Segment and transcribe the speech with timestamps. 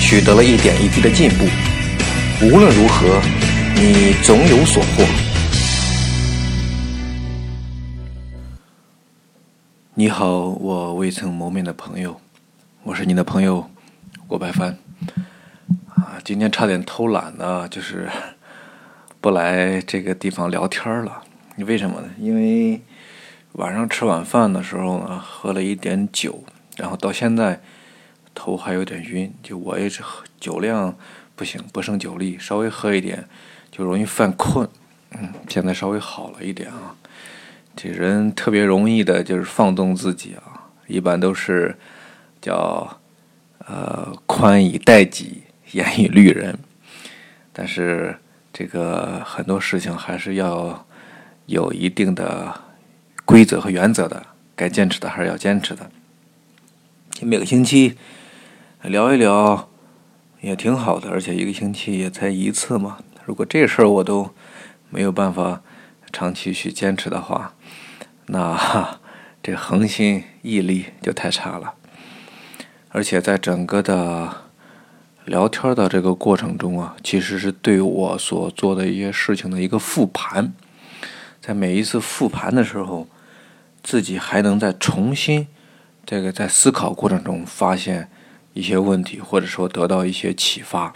[0.00, 1.44] 取得了一点一滴的进步，
[2.40, 3.20] 无论如何，
[3.74, 5.04] 你总有所获。
[9.94, 12.20] 你好，我未曾谋面的朋友，
[12.84, 13.68] 我是你的朋友
[14.26, 14.78] 郭白帆。
[15.94, 18.08] 啊，今天差点偷懒呢，就是
[19.20, 21.22] 不来这个地方聊天了。
[21.56, 22.08] 你为什么呢？
[22.18, 22.80] 因为
[23.52, 26.44] 晚上吃晚饭的时候呢，喝了一点酒，
[26.76, 27.60] 然后到现在。
[28.38, 30.96] 头还有点晕，就我也是喝酒量
[31.34, 33.26] 不行，不胜酒力，稍微喝一点
[33.68, 34.68] 就容易犯困。
[35.10, 36.94] 嗯，现在稍微好了一点啊。
[37.74, 41.76] 这人特别容易的就是放纵自己啊，一般都是
[42.40, 43.00] 叫
[43.66, 46.56] 呃宽以待己，严以律人。
[47.52, 48.16] 但是
[48.52, 50.86] 这个很多事情还是要
[51.46, 52.60] 有一定的
[53.24, 55.90] 规则和原则的，该坚持的还是要坚持的。
[57.20, 57.96] 每个星期。
[58.82, 59.68] 聊一聊
[60.40, 62.98] 也挺好的，而且一个星期也才一次嘛。
[63.24, 64.30] 如果这事儿我都
[64.88, 65.60] 没有办法
[66.12, 67.54] 长期去坚持的话，
[68.26, 68.98] 那
[69.42, 71.74] 这恒心毅力就太差了。
[72.90, 74.44] 而且在整个的
[75.24, 80.54] 聊天的这个过程中啊，其实是对我所做的一些事情的一个复盘。
[81.40, 83.08] 在每一次复盘的时候，
[83.82, 85.48] 自己还能再重新
[86.06, 88.08] 这个在思考过程中发现。
[88.58, 90.92] 一些问题，或者说得到一些启发。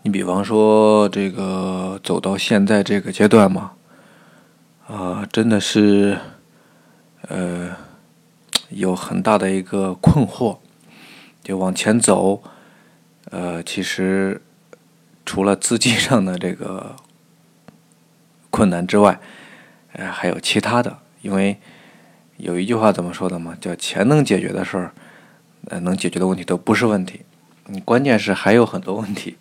[0.00, 3.72] 你比方说，这个走到现在这个阶段嘛，
[4.86, 6.16] 啊，真的是，
[7.28, 7.76] 呃，
[8.70, 10.56] 有很大的一个困惑。
[11.42, 12.42] 就往前走，
[13.30, 14.40] 呃，其实
[15.26, 16.96] 除了资金上的这个
[18.48, 19.20] 困难之外，
[19.92, 20.96] 呃，还有其他的。
[21.20, 21.58] 因为
[22.38, 24.94] 有一句话怎么说的嘛，叫钱能解决的事儿。
[25.68, 27.20] 呃，能解决的问题都不是问题，
[27.66, 29.36] 你关键是还有很多问题，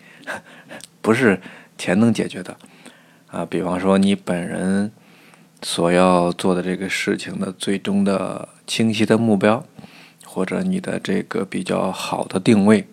[1.01, 1.41] 不是
[1.77, 2.55] 钱能解决的
[3.27, 3.45] 啊。
[3.45, 4.91] 比方说，你本人
[5.61, 9.65] 所要做的这个事情的最终的清晰的目标，
[10.25, 12.87] 或者你的这个比较好的定位，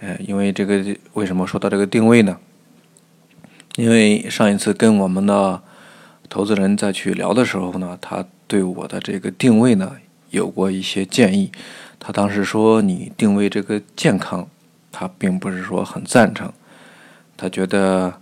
[0.00, 0.84] 呃，因为这个
[1.14, 2.38] 为什么说到这个定位呢？
[3.76, 5.62] 因为上一次跟我们的
[6.28, 9.96] 投资人再去聊的时候呢，他对我的这个定位呢
[10.30, 11.50] 有过一些建议。
[12.02, 14.48] 他当时说：“你定位这个健康，
[14.90, 16.50] 他并不是说很赞成。
[17.36, 18.14] 他觉得，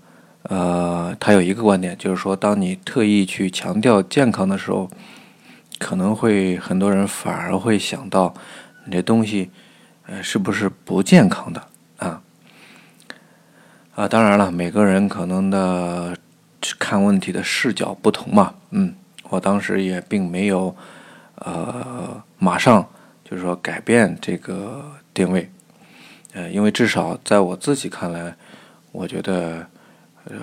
[0.43, 4.91] 呃，他有一个观点，就是说，当你特意去强调健康的时候，
[5.79, 8.35] 可能会很多人反而会想到，
[8.85, 9.49] 你这东西，
[10.07, 11.63] 呃，是不是不健康的
[11.99, 12.21] 啊？
[13.95, 16.17] 啊，当然了，每个人可能的
[16.81, 18.55] 看问题的视角不同嘛。
[18.71, 18.93] 嗯，
[19.31, 20.75] 我当时也并没有，
[21.37, 22.85] 呃，马上。”
[23.29, 25.51] 就是说，改变这个定位，
[26.33, 28.35] 呃，因为至少在我自己看来，
[28.91, 29.67] 我觉得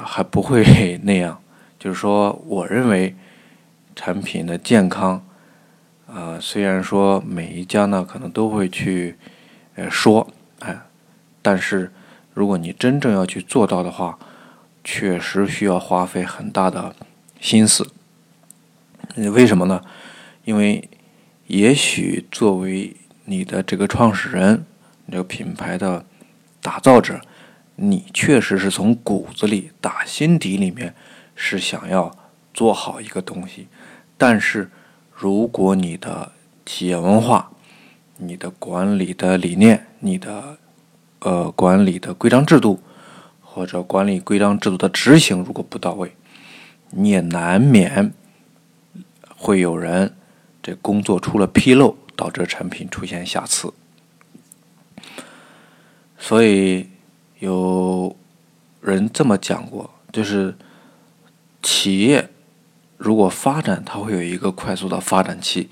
[0.04, 0.64] 还不会
[1.02, 1.42] 那样。
[1.80, 3.16] 就是说，我认为
[3.96, 5.26] 产品的健康，
[6.06, 9.16] 啊，虽然说每一家呢可能都会去
[9.74, 10.28] 呃说，
[10.60, 10.80] 哎，
[11.42, 11.92] 但是
[12.36, 14.20] 如果你真正要去做到的话，
[14.84, 16.96] 确实需要花费很大的
[17.42, 17.92] 心思。
[19.16, 19.82] 为什么呢？
[20.44, 20.88] 因为。
[21.48, 22.96] 也许作为
[23.26, 24.66] 你的这个创始人，
[25.12, 26.04] 这个品牌的
[26.60, 27.22] 打造者，
[27.76, 30.96] 你确实是从骨子里、打心底里面
[31.36, 32.16] 是想要
[32.52, 33.68] 做好一个东西。
[34.18, 34.72] 但是，
[35.14, 36.32] 如果你的
[36.66, 37.52] 企业文化、
[38.18, 40.58] 你的管理的理念、你的
[41.20, 42.80] 呃管理的规章制度，
[43.42, 46.16] 或者管理规章制度的执行如果不到位，
[46.90, 48.12] 你也难免
[49.36, 50.16] 会有人。
[50.66, 53.72] 这工作出了纰漏，导致产品出现瑕疵，
[56.18, 56.90] 所以
[57.38, 58.16] 有
[58.82, 60.58] 人这么讲过，就是
[61.62, 62.32] 企业
[62.98, 65.70] 如果发展，它会有一个快速的发展期，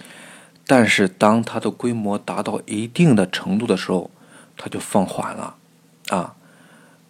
[0.68, 4.12] 但是当它的规模达到一定的程度的时候，
[4.56, 5.56] 它就放缓了，
[6.10, 6.36] 啊，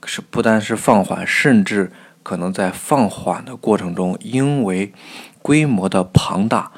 [0.06, 1.92] 是不单是放缓，甚至
[2.24, 4.94] 可能在放缓的过程中，因为
[5.42, 6.72] 规模的庞大。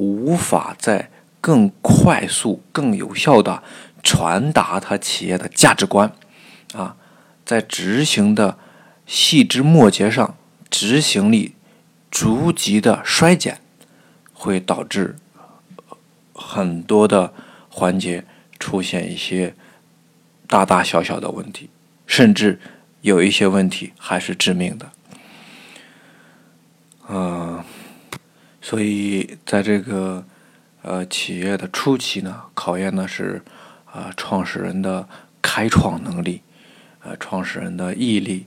[0.00, 1.10] 无法在
[1.42, 3.62] 更快速、更有效的
[4.02, 6.10] 传达他企业的价值观，
[6.72, 6.96] 啊，
[7.44, 8.56] 在执行的
[9.04, 10.36] 细枝末节上，
[10.70, 11.54] 执行力
[12.10, 13.60] 逐级的衰减，
[14.32, 15.16] 会导致
[16.32, 17.34] 很多的
[17.68, 18.24] 环节
[18.58, 19.54] 出现一些
[20.46, 21.68] 大大小小的问题，
[22.06, 22.58] 甚至
[23.02, 24.90] 有一些问题还是致命的。
[27.10, 27.62] 嗯，
[28.70, 30.24] 所以在这个
[30.82, 33.42] 呃企业的初期呢，考验的是。
[33.92, 35.08] 啊，创始人的
[35.42, 36.42] 开创能力，
[37.02, 38.46] 呃，创始人的毅力，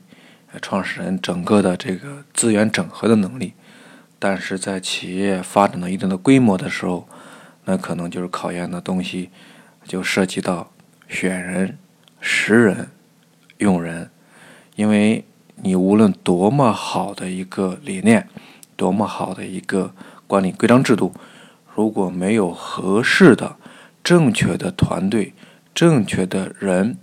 [0.53, 3.51] 呃，创始人整个的这个资源整合的能力，
[4.17, 7.05] 但是在企业发展到一定的规模的时候，
[7.65, 9.31] 那可能就是考验的东西，
[9.85, 10.71] 就涉及到
[11.09, 11.77] 选人、
[12.21, 12.89] 识人、
[13.57, 14.09] 用人，
[14.77, 15.25] 因为
[15.57, 18.29] 你无论多么好的一个理念，
[18.75, 19.93] 多么好的一个
[20.27, 21.13] 管理规章制度，
[21.75, 23.57] 如果没有合适的。
[24.03, 25.33] 正确的团队，
[25.73, 26.97] 正确的人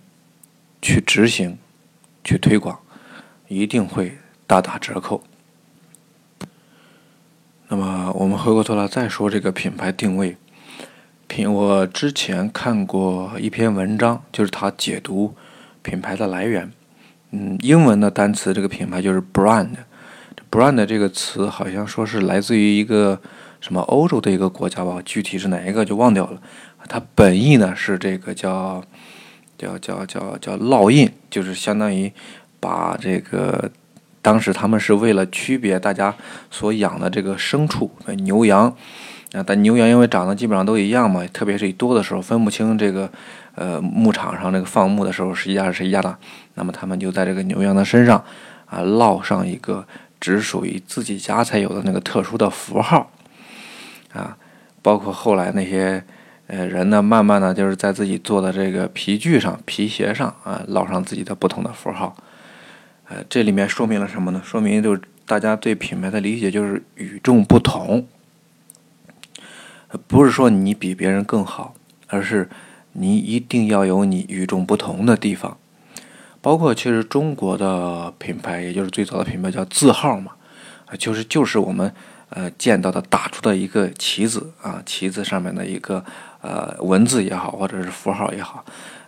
[0.83, 1.57] 去执行、
[2.23, 2.79] 去推广，
[3.49, 5.25] 一定会大打折扣。
[7.69, 10.37] 那么，我们回过头来再说这个品牌定位。
[11.27, 15.35] 品，我之前看过一篇文章，就是他解读
[15.81, 16.71] 品牌的来源。
[17.31, 19.71] 嗯，英文的单词这个品牌就是 brand。
[20.51, 23.21] Brand 这个词好像说是来自于一个
[23.61, 26.41] 什么欧洲的一个国家吧，具体是哪一个就忘掉了。
[26.89, 28.83] 它本意呢是这个叫
[29.57, 32.11] 叫叫叫叫烙印，就是相当于
[32.59, 33.71] 把这个
[34.23, 36.15] 当时他们是为了区别大家
[36.51, 37.91] 所养的这个牲畜
[38.25, 38.75] 牛羊
[39.33, 43.09] 啊，但牛羊因为长得基本上都一样嘛，特别是一多的时候分不清这个
[43.55, 46.17] 呃牧场上这个放牧的时候谁家是谁家的，
[46.55, 48.25] 那么他们就在这个牛羊的身上
[48.67, 49.87] 啊烙上一个
[50.21, 53.11] 只属于自己家才有的那个特殊的符号
[54.13, 54.37] 啊，
[54.83, 56.05] 包括后来那些。
[56.53, 62.17] 呃，人呢，慢慢的就是在自己做的这个皮具上、皮鞋上啊，烙上自己的不同的符号。
[63.09, 64.43] 呃，这里面说明了什么呢？
[64.45, 68.05] 说明就是大家对品牌的理解就是与众不同，
[70.09, 71.73] 不是说你比别人更好，
[72.09, 72.49] 而是
[72.95, 75.57] 你一定要有你与众不同的地方。
[76.41, 80.33] 包括其实中国的品牌，也就是最早的品牌叫字号嘛，
[80.87, 81.93] 啊就是就是我们。
[82.33, 86.05] 呃，见到的打出的一个旗子啊，旗子上面的一个
[86.41, 88.65] 呃文字也好，或者是符号也好，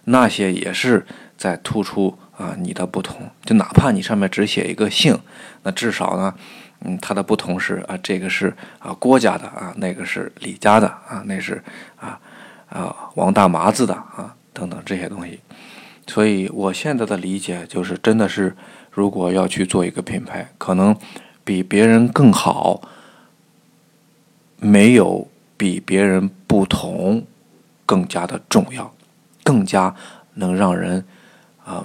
[0.07, 1.07] 那些也是
[1.39, 3.31] 在突出啊你的不同。
[3.45, 5.17] 就哪怕你上面只写一个姓，
[5.63, 6.35] 那至少呢，
[6.81, 11.63] 嗯，它的不同是啊，这个是啊郭家的啊，那个是李家的啊，那是
[12.01, 12.19] 啊
[12.69, 15.39] 啊王大麻子的啊等等这些东西。
[16.07, 18.57] 所以我现在的理解就是，真的是
[18.91, 20.97] 如果要去做一个品牌，可能
[21.45, 22.83] 比别人更好。
[24.65, 25.27] 没有
[25.57, 27.27] 比别人不同
[27.85, 28.95] 更加的重要，
[29.43, 29.93] 更加
[30.35, 31.05] 能让人
[31.65, 31.85] 啊，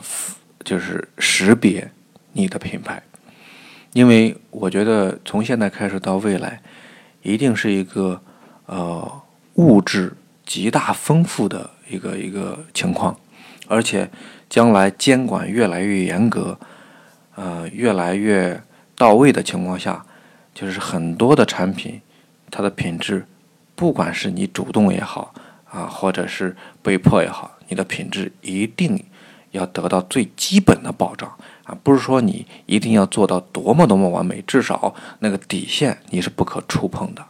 [0.64, 1.90] 就是识别
[2.34, 3.02] 你的品牌。
[3.94, 6.62] 因为我觉得从现在开始到未来，
[7.24, 8.22] 一定是一个
[8.68, 9.22] 呃
[9.56, 10.14] 物质
[10.46, 13.20] 极大丰富的一个一个情况，
[13.68, 14.10] 而且
[14.50, 16.58] 将来监管越来越严格，
[17.36, 18.62] 呃越来越
[18.96, 20.06] 到位的情况下，
[20.54, 22.02] 就是很多的产品。
[22.50, 23.26] 它的品质，
[23.76, 25.34] 不管是你主动也好
[25.70, 29.04] 啊，或者是被迫也好，你的品质一定
[29.52, 31.30] 要得到最基本的保障
[31.66, 31.78] 啊！
[31.84, 37.26] 不是说你一定要做到多么多么完美，至少那个底线你是不可触碰的。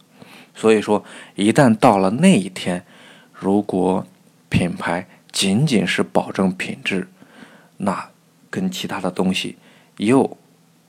[0.54, 1.04] 所以说，
[1.34, 2.86] 一旦到了那一天，
[3.34, 4.06] 如果
[4.50, 7.08] 品牌仅仅是保证品质，
[7.78, 8.10] 那
[8.50, 9.56] 跟其他的东西
[9.98, 10.38] 又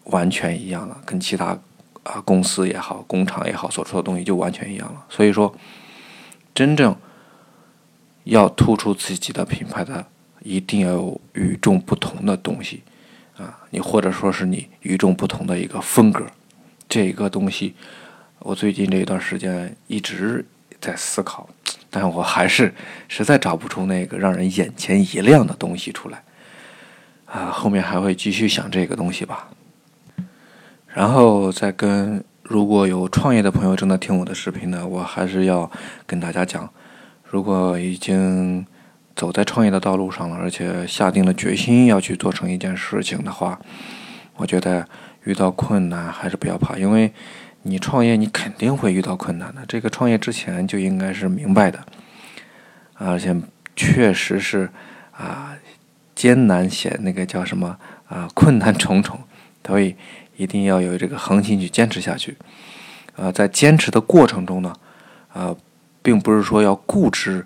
[0.04, 1.58] 完全一样了，跟其他。
[2.04, 5.04] 啊，公司也好，工厂也好，所出的东西就完全一样了。
[5.10, 5.54] 所以说，
[6.54, 6.96] 真正
[8.24, 10.06] 要突出自己的品牌的，
[10.42, 12.82] 一定要有与众不同的东西
[13.36, 13.58] 啊！
[13.68, 16.24] 你或者说是你与众不同的一个风格，
[16.88, 17.74] 这个东西，
[18.38, 20.46] 我最近这一段时间一直
[20.80, 21.46] 在思考，
[21.90, 22.74] 但我还是
[23.08, 26.22] 实在找不出那个让人眼前一亮的东西出来
[27.26, 27.50] 啊！
[27.50, 29.48] 后面还会继续想这个东西吧。
[30.86, 35.70] 然后再跟如果有创业的朋友正在听我的视频呢，我还是要
[36.06, 36.68] 跟大家讲，
[37.24, 38.66] 如果已经
[39.14, 43.60] 走在创业的道路上了，而且下定了决心要去做成一件事情的话，
[44.36, 44.86] 我觉得
[45.24, 47.12] 遇到困难还是不要怕，因为
[47.68, 51.84] 你创业你肯定会遇到困难的，这个创业之前就应该是明白的，
[52.94, 53.36] 而且
[53.76, 54.68] 确实是
[55.12, 55.56] 啊
[56.14, 57.76] 艰难险那个叫什么
[58.08, 59.20] 啊 困难重重，
[59.64, 59.94] 所以。
[60.38, 62.36] 一定要有这个恒心去坚持下去，
[63.16, 64.72] 呃，在坚持的过程中呢，
[65.32, 65.56] 呃，
[66.00, 67.44] 并不是说要固执，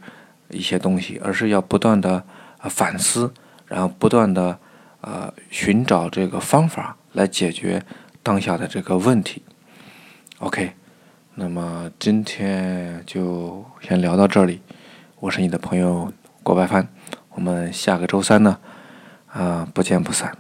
[0.51, 2.23] 一些东西，而是要不断的
[2.69, 3.33] 反思，
[3.67, 4.59] 然后不断的
[5.01, 7.83] 呃寻找这个方法来解决
[8.23, 9.43] 当下的这个问题。
[10.43, 10.73] OK，
[11.37, 14.61] 那么今天就先聊到这里。
[15.21, 16.89] 我是你的朋友郭白帆，
[17.31, 18.59] 我们下个周三呢，
[19.29, 20.37] 啊，不见不散。